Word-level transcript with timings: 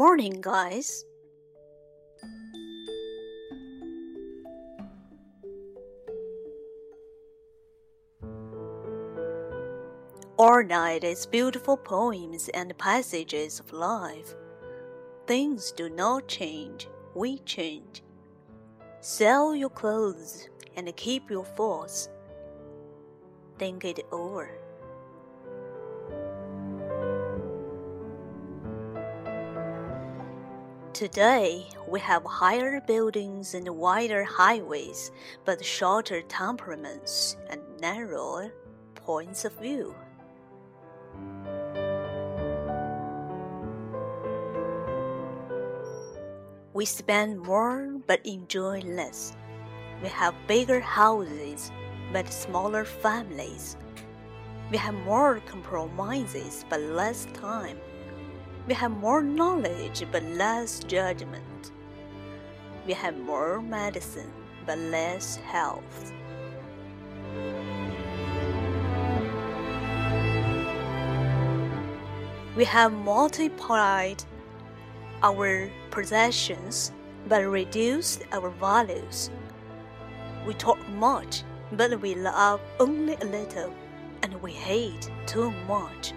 Morning, 0.00 0.40
guys. 0.40 1.04
All 10.38 10.64
night 10.64 11.04
is 11.04 11.26
beautiful 11.26 11.76
poems 11.76 12.48
and 12.54 12.72
passages 12.78 13.60
of 13.60 13.74
life. 13.74 14.34
Things 15.26 15.70
do 15.70 15.90
not 15.90 16.26
change, 16.26 16.88
we 17.14 17.40
change. 17.40 18.02
Sell 19.02 19.54
your 19.54 19.68
clothes 19.68 20.48
and 20.76 20.96
keep 20.96 21.28
your 21.28 21.44
thoughts. 21.44 22.08
Think 23.58 23.84
it 23.84 24.00
over. 24.10 24.50
Today, 31.00 31.64
we 31.88 31.98
have 32.00 32.24
higher 32.26 32.78
buildings 32.78 33.54
and 33.54 33.66
wider 33.66 34.22
highways, 34.22 35.12
but 35.46 35.64
shorter 35.64 36.20
temperaments 36.20 37.38
and 37.48 37.62
narrower 37.80 38.52
points 38.96 39.46
of 39.46 39.54
view. 39.54 39.94
We 46.74 46.84
spend 46.84 47.40
more 47.40 47.98
but 48.06 48.20
enjoy 48.26 48.80
less. 48.80 49.34
We 50.02 50.10
have 50.10 50.34
bigger 50.46 50.80
houses 50.80 51.72
but 52.12 52.30
smaller 52.30 52.84
families. 52.84 53.78
We 54.70 54.76
have 54.76 54.92
more 54.92 55.40
compromises 55.46 56.66
but 56.68 56.82
less 56.82 57.24
time. 57.32 57.78
We 58.70 58.76
have 58.76 58.92
more 58.92 59.20
knowledge 59.20 60.04
but 60.12 60.22
less 60.22 60.78
judgment. 60.84 61.72
We 62.86 62.92
have 62.92 63.18
more 63.18 63.60
medicine 63.60 64.30
but 64.64 64.78
less 64.78 65.34
health. 65.34 66.12
We 72.54 72.64
have 72.64 72.92
multiplied 72.92 74.22
our 75.24 75.68
possessions 75.90 76.92
but 77.26 77.42
reduced 77.42 78.22
our 78.30 78.50
values. 78.50 79.30
We 80.46 80.54
talk 80.54 80.78
much 80.90 81.42
but 81.72 82.00
we 82.00 82.14
love 82.14 82.60
only 82.78 83.16
a 83.16 83.24
little 83.24 83.74
and 84.22 84.40
we 84.40 84.52
hate 84.52 85.10
too 85.26 85.50
much. 85.66 86.12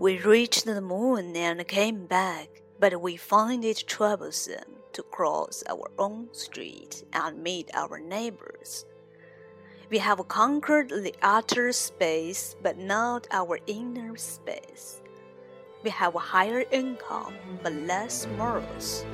We 0.00 0.18
reached 0.18 0.64
the 0.64 0.80
moon 0.80 1.34
and 1.34 1.66
came 1.66 2.06
back, 2.06 2.62
but 2.78 3.00
we 3.00 3.16
find 3.16 3.64
it 3.64 3.82
troublesome 3.84 4.78
to 4.92 5.02
cross 5.02 5.64
our 5.68 5.90
own 5.98 6.28
street 6.30 7.02
and 7.12 7.42
meet 7.42 7.68
our 7.74 7.98
neighbors. 7.98 8.86
We 9.90 9.98
have 9.98 10.28
conquered 10.28 10.90
the 10.90 11.16
outer 11.20 11.72
space, 11.72 12.54
but 12.62 12.78
not 12.78 13.26
our 13.32 13.58
inner 13.66 14.16
space. 14.16 15.02
We 15.82 15.90
have 15.90 16.14
a 16.14 16.20
higher 16.20 16.64
income, 16.70 17.34
but 17.64 17.72
less 17.72 18.28
morals. 18.36 19.04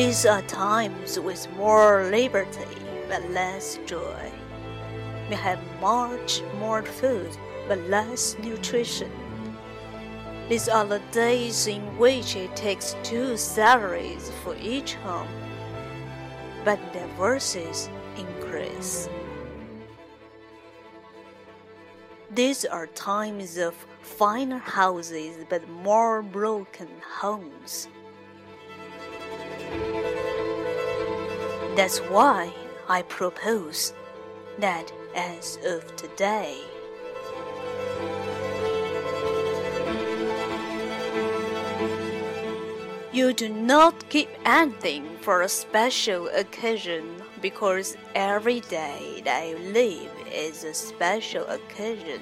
These 0.00 0.24
are 0.24 0.40
times 0.40 1.20
with 1.20 1.46
more 1.58 2.08
liberty 2.10 2.80
but 3.06 3.22
less 3.32 3.78
joy. 3.84 4.32
We 5.28 5.36
have 5.36 5.60
much 5.78 6.40
more 6.58 6.82
food 6.82 7.36
but 7.68 7.78
less 7.80 8.34
nutrition. 8.38 9.12
These 10.48 10.70
are 10.70 10.86
the 10.86 11.02
days 11.12 11.66
in 11.66 11.82
which 11.98 12.34
it 12.34 12.56
takes 12.56 12.96
two 13.02 13.36
salaries 13.36 14.32
for 14.42 14.56
each 14.56 14.94
home, 14.94 15.28
but 16.64 16.80
divorces 16.94 17.90
increase. 18.16 19.06
These 22.30 22.64
are 22.64 22.86
times 22.86 23.58
of 23.58 23.74
finer 24.00 24.60
houses 24.60 25.44
but 25.50 25.68
more 25.68 26.22
broken 26.22 26.88
homes. 27.20 27.86
That's 31.76 31.98
why 32.10 32.52
I 32.88 33.02
propose 33.02 33.94
that 34.58 34.92
as 35.14 35.58
of 35.64 35.96
today, 35.96 36.58
you 43.12 43.32
do 43.32 43.48
not 43.48 44.08
keep 44.08 44.28
anything 44.44 45.16
for 45.20 45.42
a 45.42 45.48
special 45.48 46.28
occasion 46.28 47.22
because 47.40 47.96
every 48.14 48.60
day 48.60 49.22
that 49.24 49.48
you 49.48 49.58
live 49.72 50.10
is 50.30 50.64
a 50.64 50.74
special 50.74 51.46
occasion. 51.46 52.20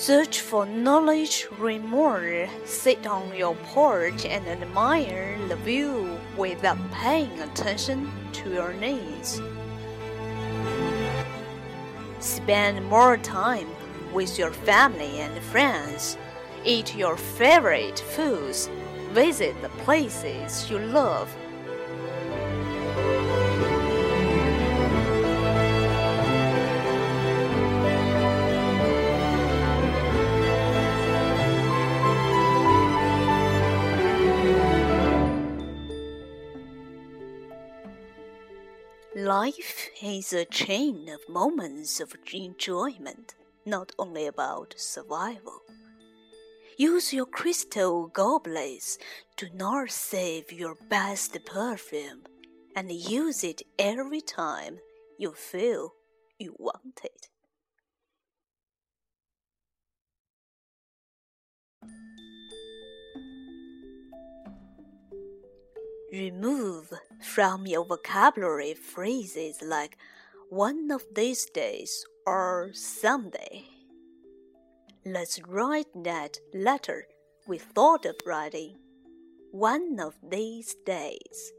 Search 0.00 0.40
for 0.40 0.64
knowledge, 0.64 1.46
read 1.58 1.84
more, 1.84 2.48
sit 2.64 3.06
on 3.06 3.36
your 3.36 3.54
porch 3.74 4.24
and 4.24 4.46
admire 4.48 5.36
the 5.46 5.56
view 5.56 6.18
without 6.38 6.78
paying 6.90 7.38
attention 7.42 8.10
to 8.32 8.48
your 8.48 8.72
needs. 8.72 9.42
Spend 12.18 12.82
more 12.86 13.18
time 13.18 13.68
with 14.10 14.38
your 14.38 14.52
family 14.52 15.20
and 15.20 15.38
friends. 15.52 16.16
Eat 16.64 16.96
your 16.96 17.18
favorite 17.18 17.98
foods. 17.98 18.70
Visit 19.10 19.60
the 19.60 19.68
places 19.84 20.70
you 20.70 20.78
love 20.78 21.28
Life 39.20 39.90
is 40.02 40.32
a 40.32 40.46
chain 40.46 41.10
of 41.10 41.28
moments 41.28 42.00
of 42.00 42.14
enjoyment, 42.32 43.34
not 43.66 43.92
only 43.98 44.24
about 44.24 44.72
survival. 44.78 45.60
Use 46.78 47.12
your 47.12 47.26
crystal 47.26 48.06
goblets. 48.06 48.96
Do 49.36 49.48
not 49.52 49.90
save 49.90 50.50
your 50.50 50.74
best 50.88 51.36
perfume 51.44 52.22
and 52.74 52.90
use 52.90 53.44
it 53.44 53.60
every 53.78 54.22
time 54.22 54.78
you 55.18 55.32
feel 55.32 55.92
you 56.38 56.56
want 56.58 57.02
it. 57.04 57.28
Remove 66.12 66.92
from 67.22 67.66
your 67.66 67.84
vocabulary 67.84 68.74
phrases 68.74 69.62
like 69.62 69.96
one 70.48 70.90
of 70.90 71.04
these 71.14 71.46
days 71.46 72.04
or 72.26 72.70
someday. 72.72 73.64
Let's 75.06 75.40
write 75.46 75.86
that 76.02 76.38
letter 76.52 77.06
we 77.46 77.58
thought 77.58 78.06
of 78.06 78.16
writing. 78.26 78.76
One 79.52 80.00
of 80.00 80.14
these 80.28 80.74
days. 80.84 81.52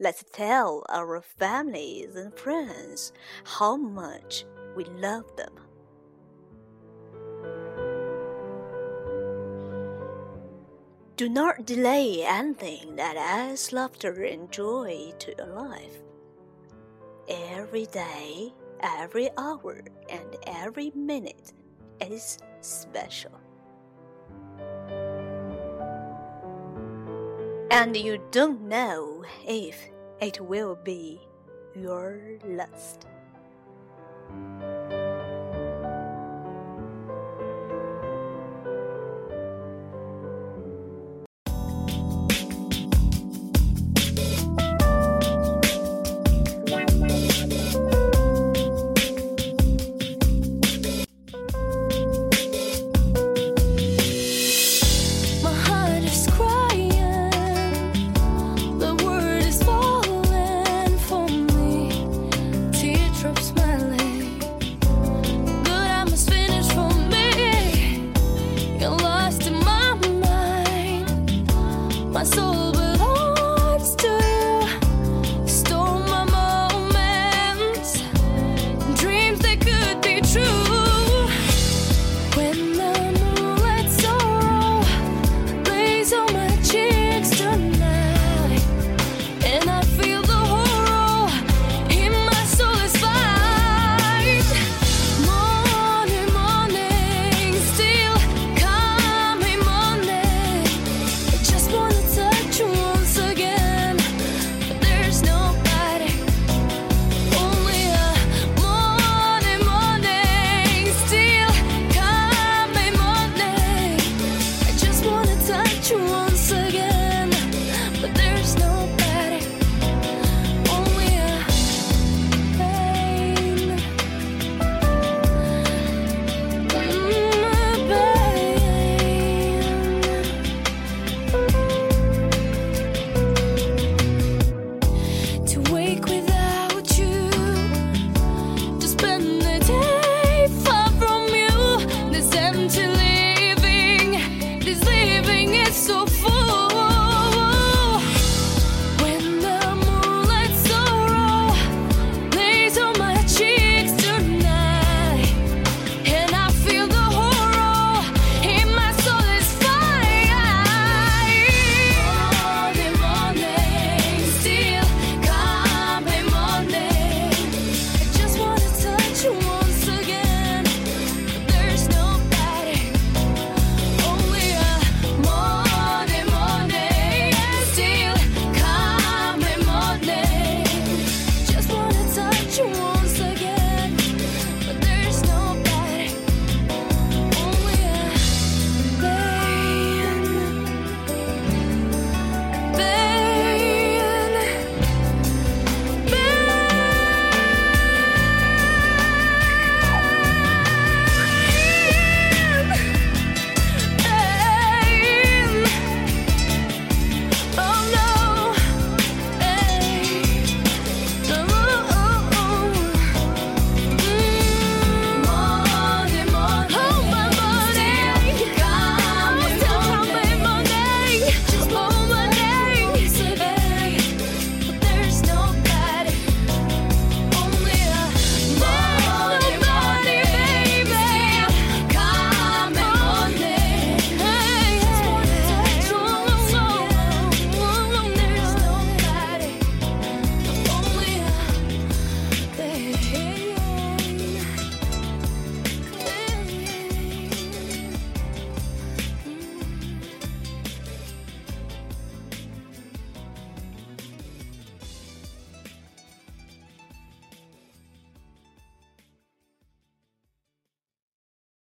Let's 0.00 0.24
tell 0.32 0.84
our 0.88 1.22
families 1.22 2.16
and 2.16 2.36
friends 2.36 3.12
how 3.44 3.76
much 3.76 4.44
we 4.76 4.84
love 4.84 5.36
them. 5.36 5.71
Do 11.22 11.28
not 11.28 11.66
delay 11.66 12.24
anything 12.24 12.96
that 12.96 13.16
adds 13.16 13.72
laughter 13.72 14.24
and 14.24 14.50
joy 14.50 15.12
to 15.20 15.32
your 15.38 15.54
life. 15.54 16.02
Every 17.28 17.86
day, 17.86 18.52
every 18.80 19.30
hour, 19.38 19.84
and 20.10 20.36
every 20.48 20.90
minute 20.96 21.52
is 22.00 22.38
special. 22.60 23.38
And 27.70 27.96
you 27.96 28.18
don't 28.32 28.62
know 28.62 29.22
if 29.46 29.78
it 30.20 30.40
will 30.40 30.74
be 30.74 31.20
your 31.76 32.20
last. 32.44 33.06